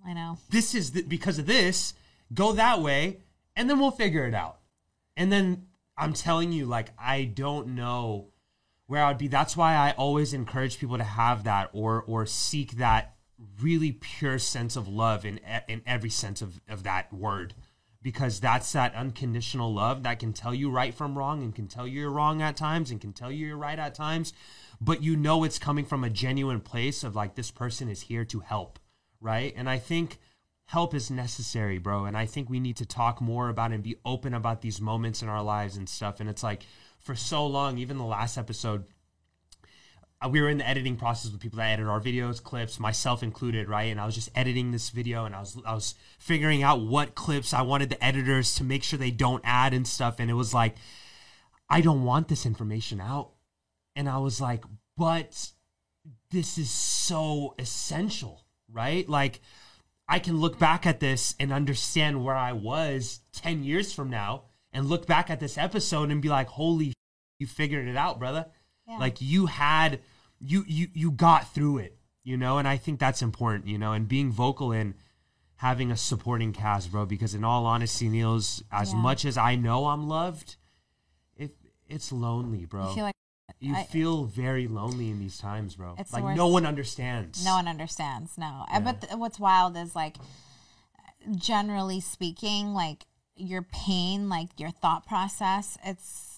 I 0.05 0.13
know. 0.13 0.38
This 0.50 0.75
is 0.75 0.91
the, 0.91 1.01
because 1.01 1.39
of 1.39 1.46
this, 1.46 1.93
go 2.34 2.53
that 2.53 2.81
way 2.81 3.17
and 3.55 3.69
then 3.69 3.79
we'll 3.79 3.91
figure 3.91 4.25
it 4.25 4.34
out. 4.34 4.60
And 5.15 5.31
then 5.31 5.67
I'm 5.98 6.13
telling 6.13 6.51
you 6.51 6.65
like 6.65 6.89
I 7.00 7.24
don't 7.24 7.69
know 7.69 8.27
where 8.86 9.03
I 9.03 9.10
would 9.10 9.17
be. 9.17 9.27
That's 9.27 9.57
why 9.57 9.75
I 9.75 9.91
always 9.91 10.34
encourage 10.34 10.79
people 10.79 10.98
to 10.98 11.03
have 11.03 11.43
that 11.46 11.69
or 11.74 12.03
or 12.05 12.25
seek 12.25 12.74
that 12.74 13.15
really 13.62 13.91
pure 13.91 14.39
sense 14.39 14.75
of 14.75 14.88
love 14.88 15.25
in 15.25 15.39
in 15.67 15.81
every 15.86 16.10
sense 16.10 16.41
of, 16.41 16.62
of 16.67 16.84
that 16.84 17.12
word 17.13 17.53
because 18.08 18.40
that's 18.40 18.72
that 18.72 18.96
unconditional 18.96 19.74
love 19.74 20.04
that 20.04 20.18
can 20.18 20.32
tell 20.32 20.56
you 20.56 20.70
right 20.70 20.94
from 20.94 21.18
wrong 21.18 21.44
and 21.44 21.54
can 21.54 21.68
tell 21.68 21.86
you 21.86 22.00
you're 22.00 22.10
wrong 22.10 22.42
at 22.42 22.56
times 22.56 22.90
and 22.90 23.02
can 23.02 23.12
tell 23.12 23.30
you 23.30 23.48
you're 23.48 23.58
right 23.58 23.78
at 23.78 23.94
times. 23.94 24.32
But 24.80 25.04
you 25.04 25.18
know 25.18 25.44
it's 25.44 25.60
coming 25.60 25.84
from 25.84 26.06
a 26.06 26.10
genuine 26.10 26.62
place 26.62 27.04
of 27.04 27.18
like 27.18 27.36
this 27.36 27.52
person 27.52 27.90
is 27.90 28.04
here 28.04 28.24
to 28.24 28.40
help 28.40 28.80
right? 29.20 29.54
And 29.58 29.70
i 29.70 29.78
think 29.78 30.20
help 30.68 30.94
is 30.94 31.12
necessary 31.12 31.80
bro. 31.80 32.06
And 32.06 32.18
i 32.18 32.26
think 32.26 32.50
we 32.50 32.62
need 32.62 32.78
to 32.78 32.86
talk 32.86 33.20
more 33.20 33.50
about 33.50 33.74
and 33.74 33.84
be 33.84 33.98
open 34.06 34.34
about 34.34 34.62
these 34.62 34.80
moments 34.80 35.22
in 35.22 35.28
our 35.28 35.44
lives 35.44 35.76
and 35.76 35.90
stuff. 35.90 36.22
And 36.22 36.30
it's 36.30 36.44
like 36.44 36.64
for 37.00 37.14
so 37.14 37.46
long 37.46 37.78
even 37.78 37.98
the 37.98 38.06
last 38.06 38.38
episode 38.38 38.86
Uh, 40.19 40.29
we 40.29 40.41
were 40.41 40.50
in 40.50 40.57
the 40.57 40.67
editing 40.67 40.95
process 40.95 41.31
with 41.31 41.39
people 41.39 41.57
that 41.57 41.74
edit 41.74 41.88
our 41.88 42.01
videos, 42.01 42.41
clips, 42.41 42.79
myself 42.79 43.21
included, 43.21 43.69
right? 43.69 43.91
And 43.91 44.01
I 44.01 44.05
was 44.05 44.15
just 44.15 44.31
editing 44.36 44.71
this 44.71 44.89
video 44.89 45.25
and 45.25 45.36
I 45.36 45.39
was 45.39 45.57
I 45.65 45.74
was 45.74 45.95
figuring 46.17 46.63
out 46.63 46.81
what 46.81 47.13
clips 47.13 47.53
I 47.53 47.62
wanted 47.62 47.89
the 47.89 48.03
editors 48.03 48.55
to 48.55 48.63
make 48.63 48.83
sure 48.83 48.97
they 48.97 49.12
don't 49.12 49.43
add 49.43 49.74
and 49.74 49.88
stuff 49.88 50.15
and 50.19 50.31
it 50.31 50.33
was 50.33 50.53
like 50.53 50.75
I 51.69 51.81
don't 51.81 52.03
want 52.03 52.29
this 52.29 52.45
information 52.45 53.00
out. 53.00 53.31
And 53.95 54.07
I 54.07 54.17
was 54.17 54.39
like, 54.39 54.63
but 54.95 55.51
this 56.31 56.57
is 56.57 56.69
so 56.69 57.55
essential, 57.59 58.45
right? 58.71 59.07
Like 59.07 59.41
I 60.07 60.19
can 60.19 60.38
look 60.38 60.57
back 60.57 60.86
at 60.86 61.00
this 61.00 61.36
and 61.39 61.51
understand 61.51 62.24
where 62.24 62.36
I 62.36 62.53
was 62.53 63.19
10 63.33 63.63
years 63.63 63.93
from 63.93 64.09
now 64.09 64.43
and 64.71 64.86
look 64.86 65.05
back 65.05 65.29
at 65.29 65.39
this 65.39 65.57
episode 65.57 66.12
and 66.12 66.21
be 66.21 66.29
like, 66.29 66.47
"Holy, 66.47 66.93
you 67.39 67.47
figured 67.47 67.88
it 67.88 67.97
out, 67.97 68.19
brother." 68.19 68.47
Yeah. 68.88 68.98
Like 68.98 69.22
you 69.22 69.48
had 69.48 70.00
you 70.39 70.63
you 70.67 70.88
you 70.94 71.12
got 71.12 71.53
through 71.53 71.79
it, 71.79 71.98
you 72.24 72.38
know, 72.38 72.58
and 72.58 72.67
I 72.67 72.77
think 72.77 73.00
that's 73.00 73.22
important, 73.22 73.67
you 73.67 73.77
know, 73.77 73.94
and 73.94 74.08
being 74.08 74.32
vocal 74.32 74.72
in 74.72 74.96
having 75.58 75.91
a 75.91 75.98
supporting 75.98 76.53
cast, 76.53 76.91
bro, 76.91 77.06
because 77.06 77.34
in 77.36 77.44
all 77.44 77.65
honesty, 77.65 78.08
Niels, 78.10 78.63
as 78.72 78.94
yeah. 78.94 79.00
much 79.00 79.25
as 79.25 79.38
I 79.38 79.56
know 79.56 79.88
I'm 79.88 80.08
loved, 80.08 80.56
it 81.36 81.56
it's 81.88 82.12
lonely, 82.12 82.65
bro. 82.65 82.89
You 82.89 82.96
feel 82.96 83.03
like 83.03 83.15
you 83.60 83.75
I, 83.75 83.84
feel 83.84 84.25
very 84.25 84.67
lonely 84.67 85.10
in 85.10 85.20
these 85.20 85.38
times, 85.38 85.75
bro. 85.75 85.96
It's 85.98 86.13
like 86.13 86.36
no 86.36 86.48
one 86.48 86.65
understands. 86.65 87.44
No 87.44 87.56
one 87.56 87.67
understands. 87.67 88.38
No. 88.38 88.46
Uh, 88.46 88.65
yeah. 88.74 88.79
But 88.79 89.01
th- 89.01 89.13
what's 89.15 89.39
wild 89.39 89.75
is 89.75 89.96
like 89.96 90.17
generally 91.36 92.00
speaking, 92.00 92.74
like 92.74 93.06
your 93.36 93.63
pain, 93.63 94.29
like 94.29 94.60
your 94.60 94.70
thought 94.70 95.06
process, 95.06 95.77
it's 95.84 96.37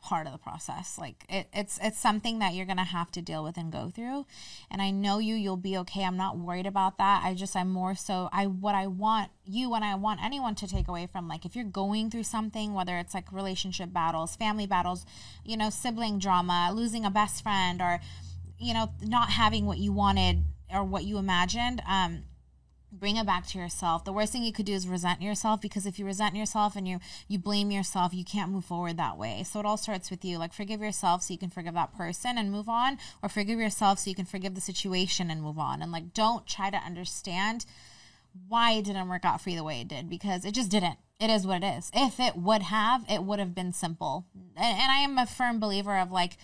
part 0.00 0.26
of 0.26 0.32
the 0.32 0.38
process. 0.38 0.96
Like 0.98 1.24
it, 1.28 1.48
it's 1.52 1.78
it's 1.82 1.98
something 1.98 2.38
that 2.38 2.54
you're 2.54 2.66
gonna 2.66 2.84
have 2.84 3.10
to 3.12 3.22
deal 3.22 3.42
with 3.44 3.56
and 3.56 3.72
go 3.72 3.90
through. 3.94 4.26
And 4.70 4.80
i 4.80 4.90
know 4.90 5.18
you 5.18 5.34
you'll 5.34 5.56
be 5.56 5.76
okay. 5.78 6.04
I'm 6.04 6.16
not 6.16 6.38
worried 6.38 6.66
about 6.66 6.98
that. 6.98 7.22
I 7.24 7.34
just 7.34 7.56
i'm 7.56 7.70
more 7.70 7.94
so 7.94 8.28
i 8.32 8.46
what 8.46 8.74
i 8.74 8.86
want 8.86 9.30
you 9.44 9.74
and 9.74 9.84
i 9.84 9.94
want 9.94 10.20
anyone 10.22 10.54
to 10.54 10.66
take 10.66 10.88
away 10.88 11.06
from 11.06 11.28
like 11.28 11.44
if 11.44 11.54
you're 11.54 11.64
going 11.64 12.10
through 12.10 12.22
something 12.22 12.74
whether 12.74 12.98
it's 12.98 13.14
like 13.14 13.32
relationship 13.32 13.92
battles 13.92 14.36
family 14.36 14.66
battles 14.66 15.04
you 15.44 15.56
know 15.56 15.70
sibling 15.70 16.18
drama 16.18 16.70
losing 16.74 17.04
a 17.04 17.10
best 17.10 17.42
friend 17.42 17.80
or 17.80 18.00
you 18.58 18.74
know 18.74 18.90
not 19.02 19.30
having 19.30 19.66
what 19.66 19.78
you 19.78 19.92
wanted 19.92 20.44
or 20.72 20.84
what 20.84 21.04
you 21.04 21.18
imagined 21.18 21.82
um 21.88 22.22
bring 22.90 23.16
it 23.16 23.26
back 23.26 23.46
to 23.48 23.58
yourself. 23.58 24.04
The 24.04 24.12
worst 24.12 24.32
thing 24.32 24.42
you 24.42 24.52
could 24.52 24.66
do 24.66 24.72
is 24.72 24.88
resent 24.88 25.20
yourself 25.20 25.60
because 25.60 25.86
if 25.86 25.98
you 25.98 26.06
resent 26.06 26.36
yourself 26.36 26.74
and 26.76 26.88
you 26.88 27.00
you 27.26 27.38
blame 27.38 27.70
yourself 27.70 28.14
you 28.14 28.24
can't 28.24 28.50
move 28.50 28.64
forward 28.64 28.96
that 28.96 29.18
way. 29.18 29.42
So 29.44 29.60
it 29.60 29.66
all 29.66 29.76
starts 29.76 30.10
with 30.10 30.24
you. 30.24 30.38
Like 30.38 30.52
forgive 30.52 30.80
yourself 30.80 31.22
so 31.22 31.32
you 31.32 31.38
can 31.38 31.50
forgive 31.50 31.74
that 31.74 31.96
person 31.96 32.38
and 32.38 32.50
move 32.50 32.68
on 32.68 32.98
or 33.22 33.28
forgive 33.28 33.58
yourself 33.58 33.98
so 33.98 34.10
you 34.10 34.16
can 34.16 34.24
forgive 34.24 34.54
the 34.54 34.60
situation 34.60 35.30
and 35.30 35.42
move 35.42 35.58
on. 35.58 35.82
And 35.82 35.92
like 35.92 36.14
don't 36.14 36.46
try 36.46 36.70
to 36.70 36.76
understand 36.76 37.66
why 38.48 38.72
it 38.72 38.84
didn't 38.84 39.08
work 39.08 39.24
out 39.24 39.40
for 39.40 39.50
you 39.50 39.56
the 39.56 39.64
way 39.64 39.80
it 39.80 39.88
did 39.88 40.08
because 40.08 40.44
it 40.44 40.54
just 40.54 40.70
didn't. 40.70 40.98
It 41.20 41.30
is 41.30 41.46
what 41.46 41.62
it 41.62 41.66
is. 41.66 41.90
If 41.92 42.20
it 42.20 42.36
would 42.36 42.62
have 42.62 43.04
it 43.10 43.22
would 43.22 43.38
have 43.38 43.54
been 43.54 43.72
simple. 43.72 44.24
And, 44.56 44.78
and 44.78 44.90
i 44.90 44.98
am 44.98 45.18
a 45.18 45.26
firm 45.26 45.60
believer 45.60 45.98
of 45.98 46.10
like 46.10 46.38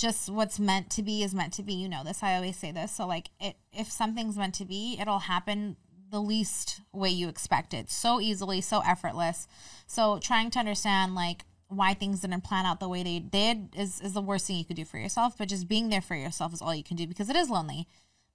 just 0.00 0.30
what's 0.30 0.58
meant 0.58 0.90
to 0.90 1.02
be 1.02 1.22
is 1.22 1.34
meant 1.34 1.52
to 1.54 1.62
be. 1.62 1.74
You 1.74 1.88
know 1.88 2.02
this. 2.02 2.22
I 2.22 2.34
always 2.34 2.56
say 2.56 2.72
this. 2.72 2.92
So 2.92 3.06
like 3.06 3.30
it 3.38 3.56
if 3.72 3.90
something's 3.90 4.36
meant 4.36 4.54
to 4.54 4.64
be, 4.64 4.96
it'll 5.00 5.20
happen 5.20 5.76
the 6.10 6.20
least 6.20 6.80
way 6.92 7.10
you 7.10 7.28
expect 7.28 7.74
it. 7.74 7.90
So 7.90 8.20
easily, 8.20 8.60
so 8.60 8.80
effortless. 8.80 9.46
So 9.86 10.18
trying 10.18 10.50
to 10.50 10.58
understand 10.58 11.14
like 11.14 11.44
why 11.68 11.94
things 11.94 12.20
didn't 12.20 12.42
plan 12.42 12.66
out 12.66 12.80
the 12.80 12.88
way 12.88 13.02
they 13.02 13.18
did 13.20 13.68
is 13.76 14.00
is 14.00 14.14
the 14.14 14.22
worst 14.22 14.46
thing 14.46 14.56
you 14.56 14.64
could 14.64 14.76
do 14.76 14.84
for 14.84 14.98
yourself, 14.98 15.36
but 15.38 15.48
just 15.48 15.68
being 15.68 15.90
there 15.90 16.00
for 16.00 16.16
yourself 16.16 16.52
is 16.54 16.62
all 16.62 16.74
you 16.74 16.82
can 16.82 16.96
do 16.96 17.06
because 17.06 17.28
it 17.28 17.36
is 17.36 17.50
lonely. 17.50 17.86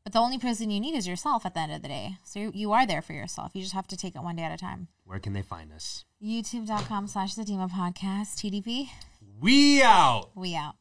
But 0.04 0.14
the 0.14 0.20
only 0.20 0.38
person 0.38 0.70
you 0.70 0.80
need 0.80 0.96
is 0.96 1.08
yourself 1.08 1.48
at 1.48 1.56
the 1.56 1.62
end 1.62 1.72
of 1.72 1.82
the 1.82 1.88
day. 1.88 2.18
So 2.24 2.40
you, 2.40 2.52
you 2.54 2.72
are 2.74 2.86
there 2.86 3.02
for 3.02 3.14
yourself. 3.14 3.56
You 3.56 3.64
just 3.64 3.74
have 3.74 3.88
to 3.88 3.98
take 3.98 4.16
it 4.16 4.22
one 4.22 4.36
day 4.36 4.44
at 4.44 4.54
a 4.54 4.58
time. 4.58 4.88
Where 5.04 5.18
can 5.18 5.34
they 5.34 5.42
find 5.42 5.74
us? 5.74 6.06
YouTube.com 6.24 7.08
slash 7.08 7.34
the 7.34 7.42
Dimah 7.42 7.72
podcast. 7.72 8.36
TDP. 8.36 8.90
We 9.42 9.82
out. 9.82 10.30
We 10.36 10.56
out. 10.56 10.76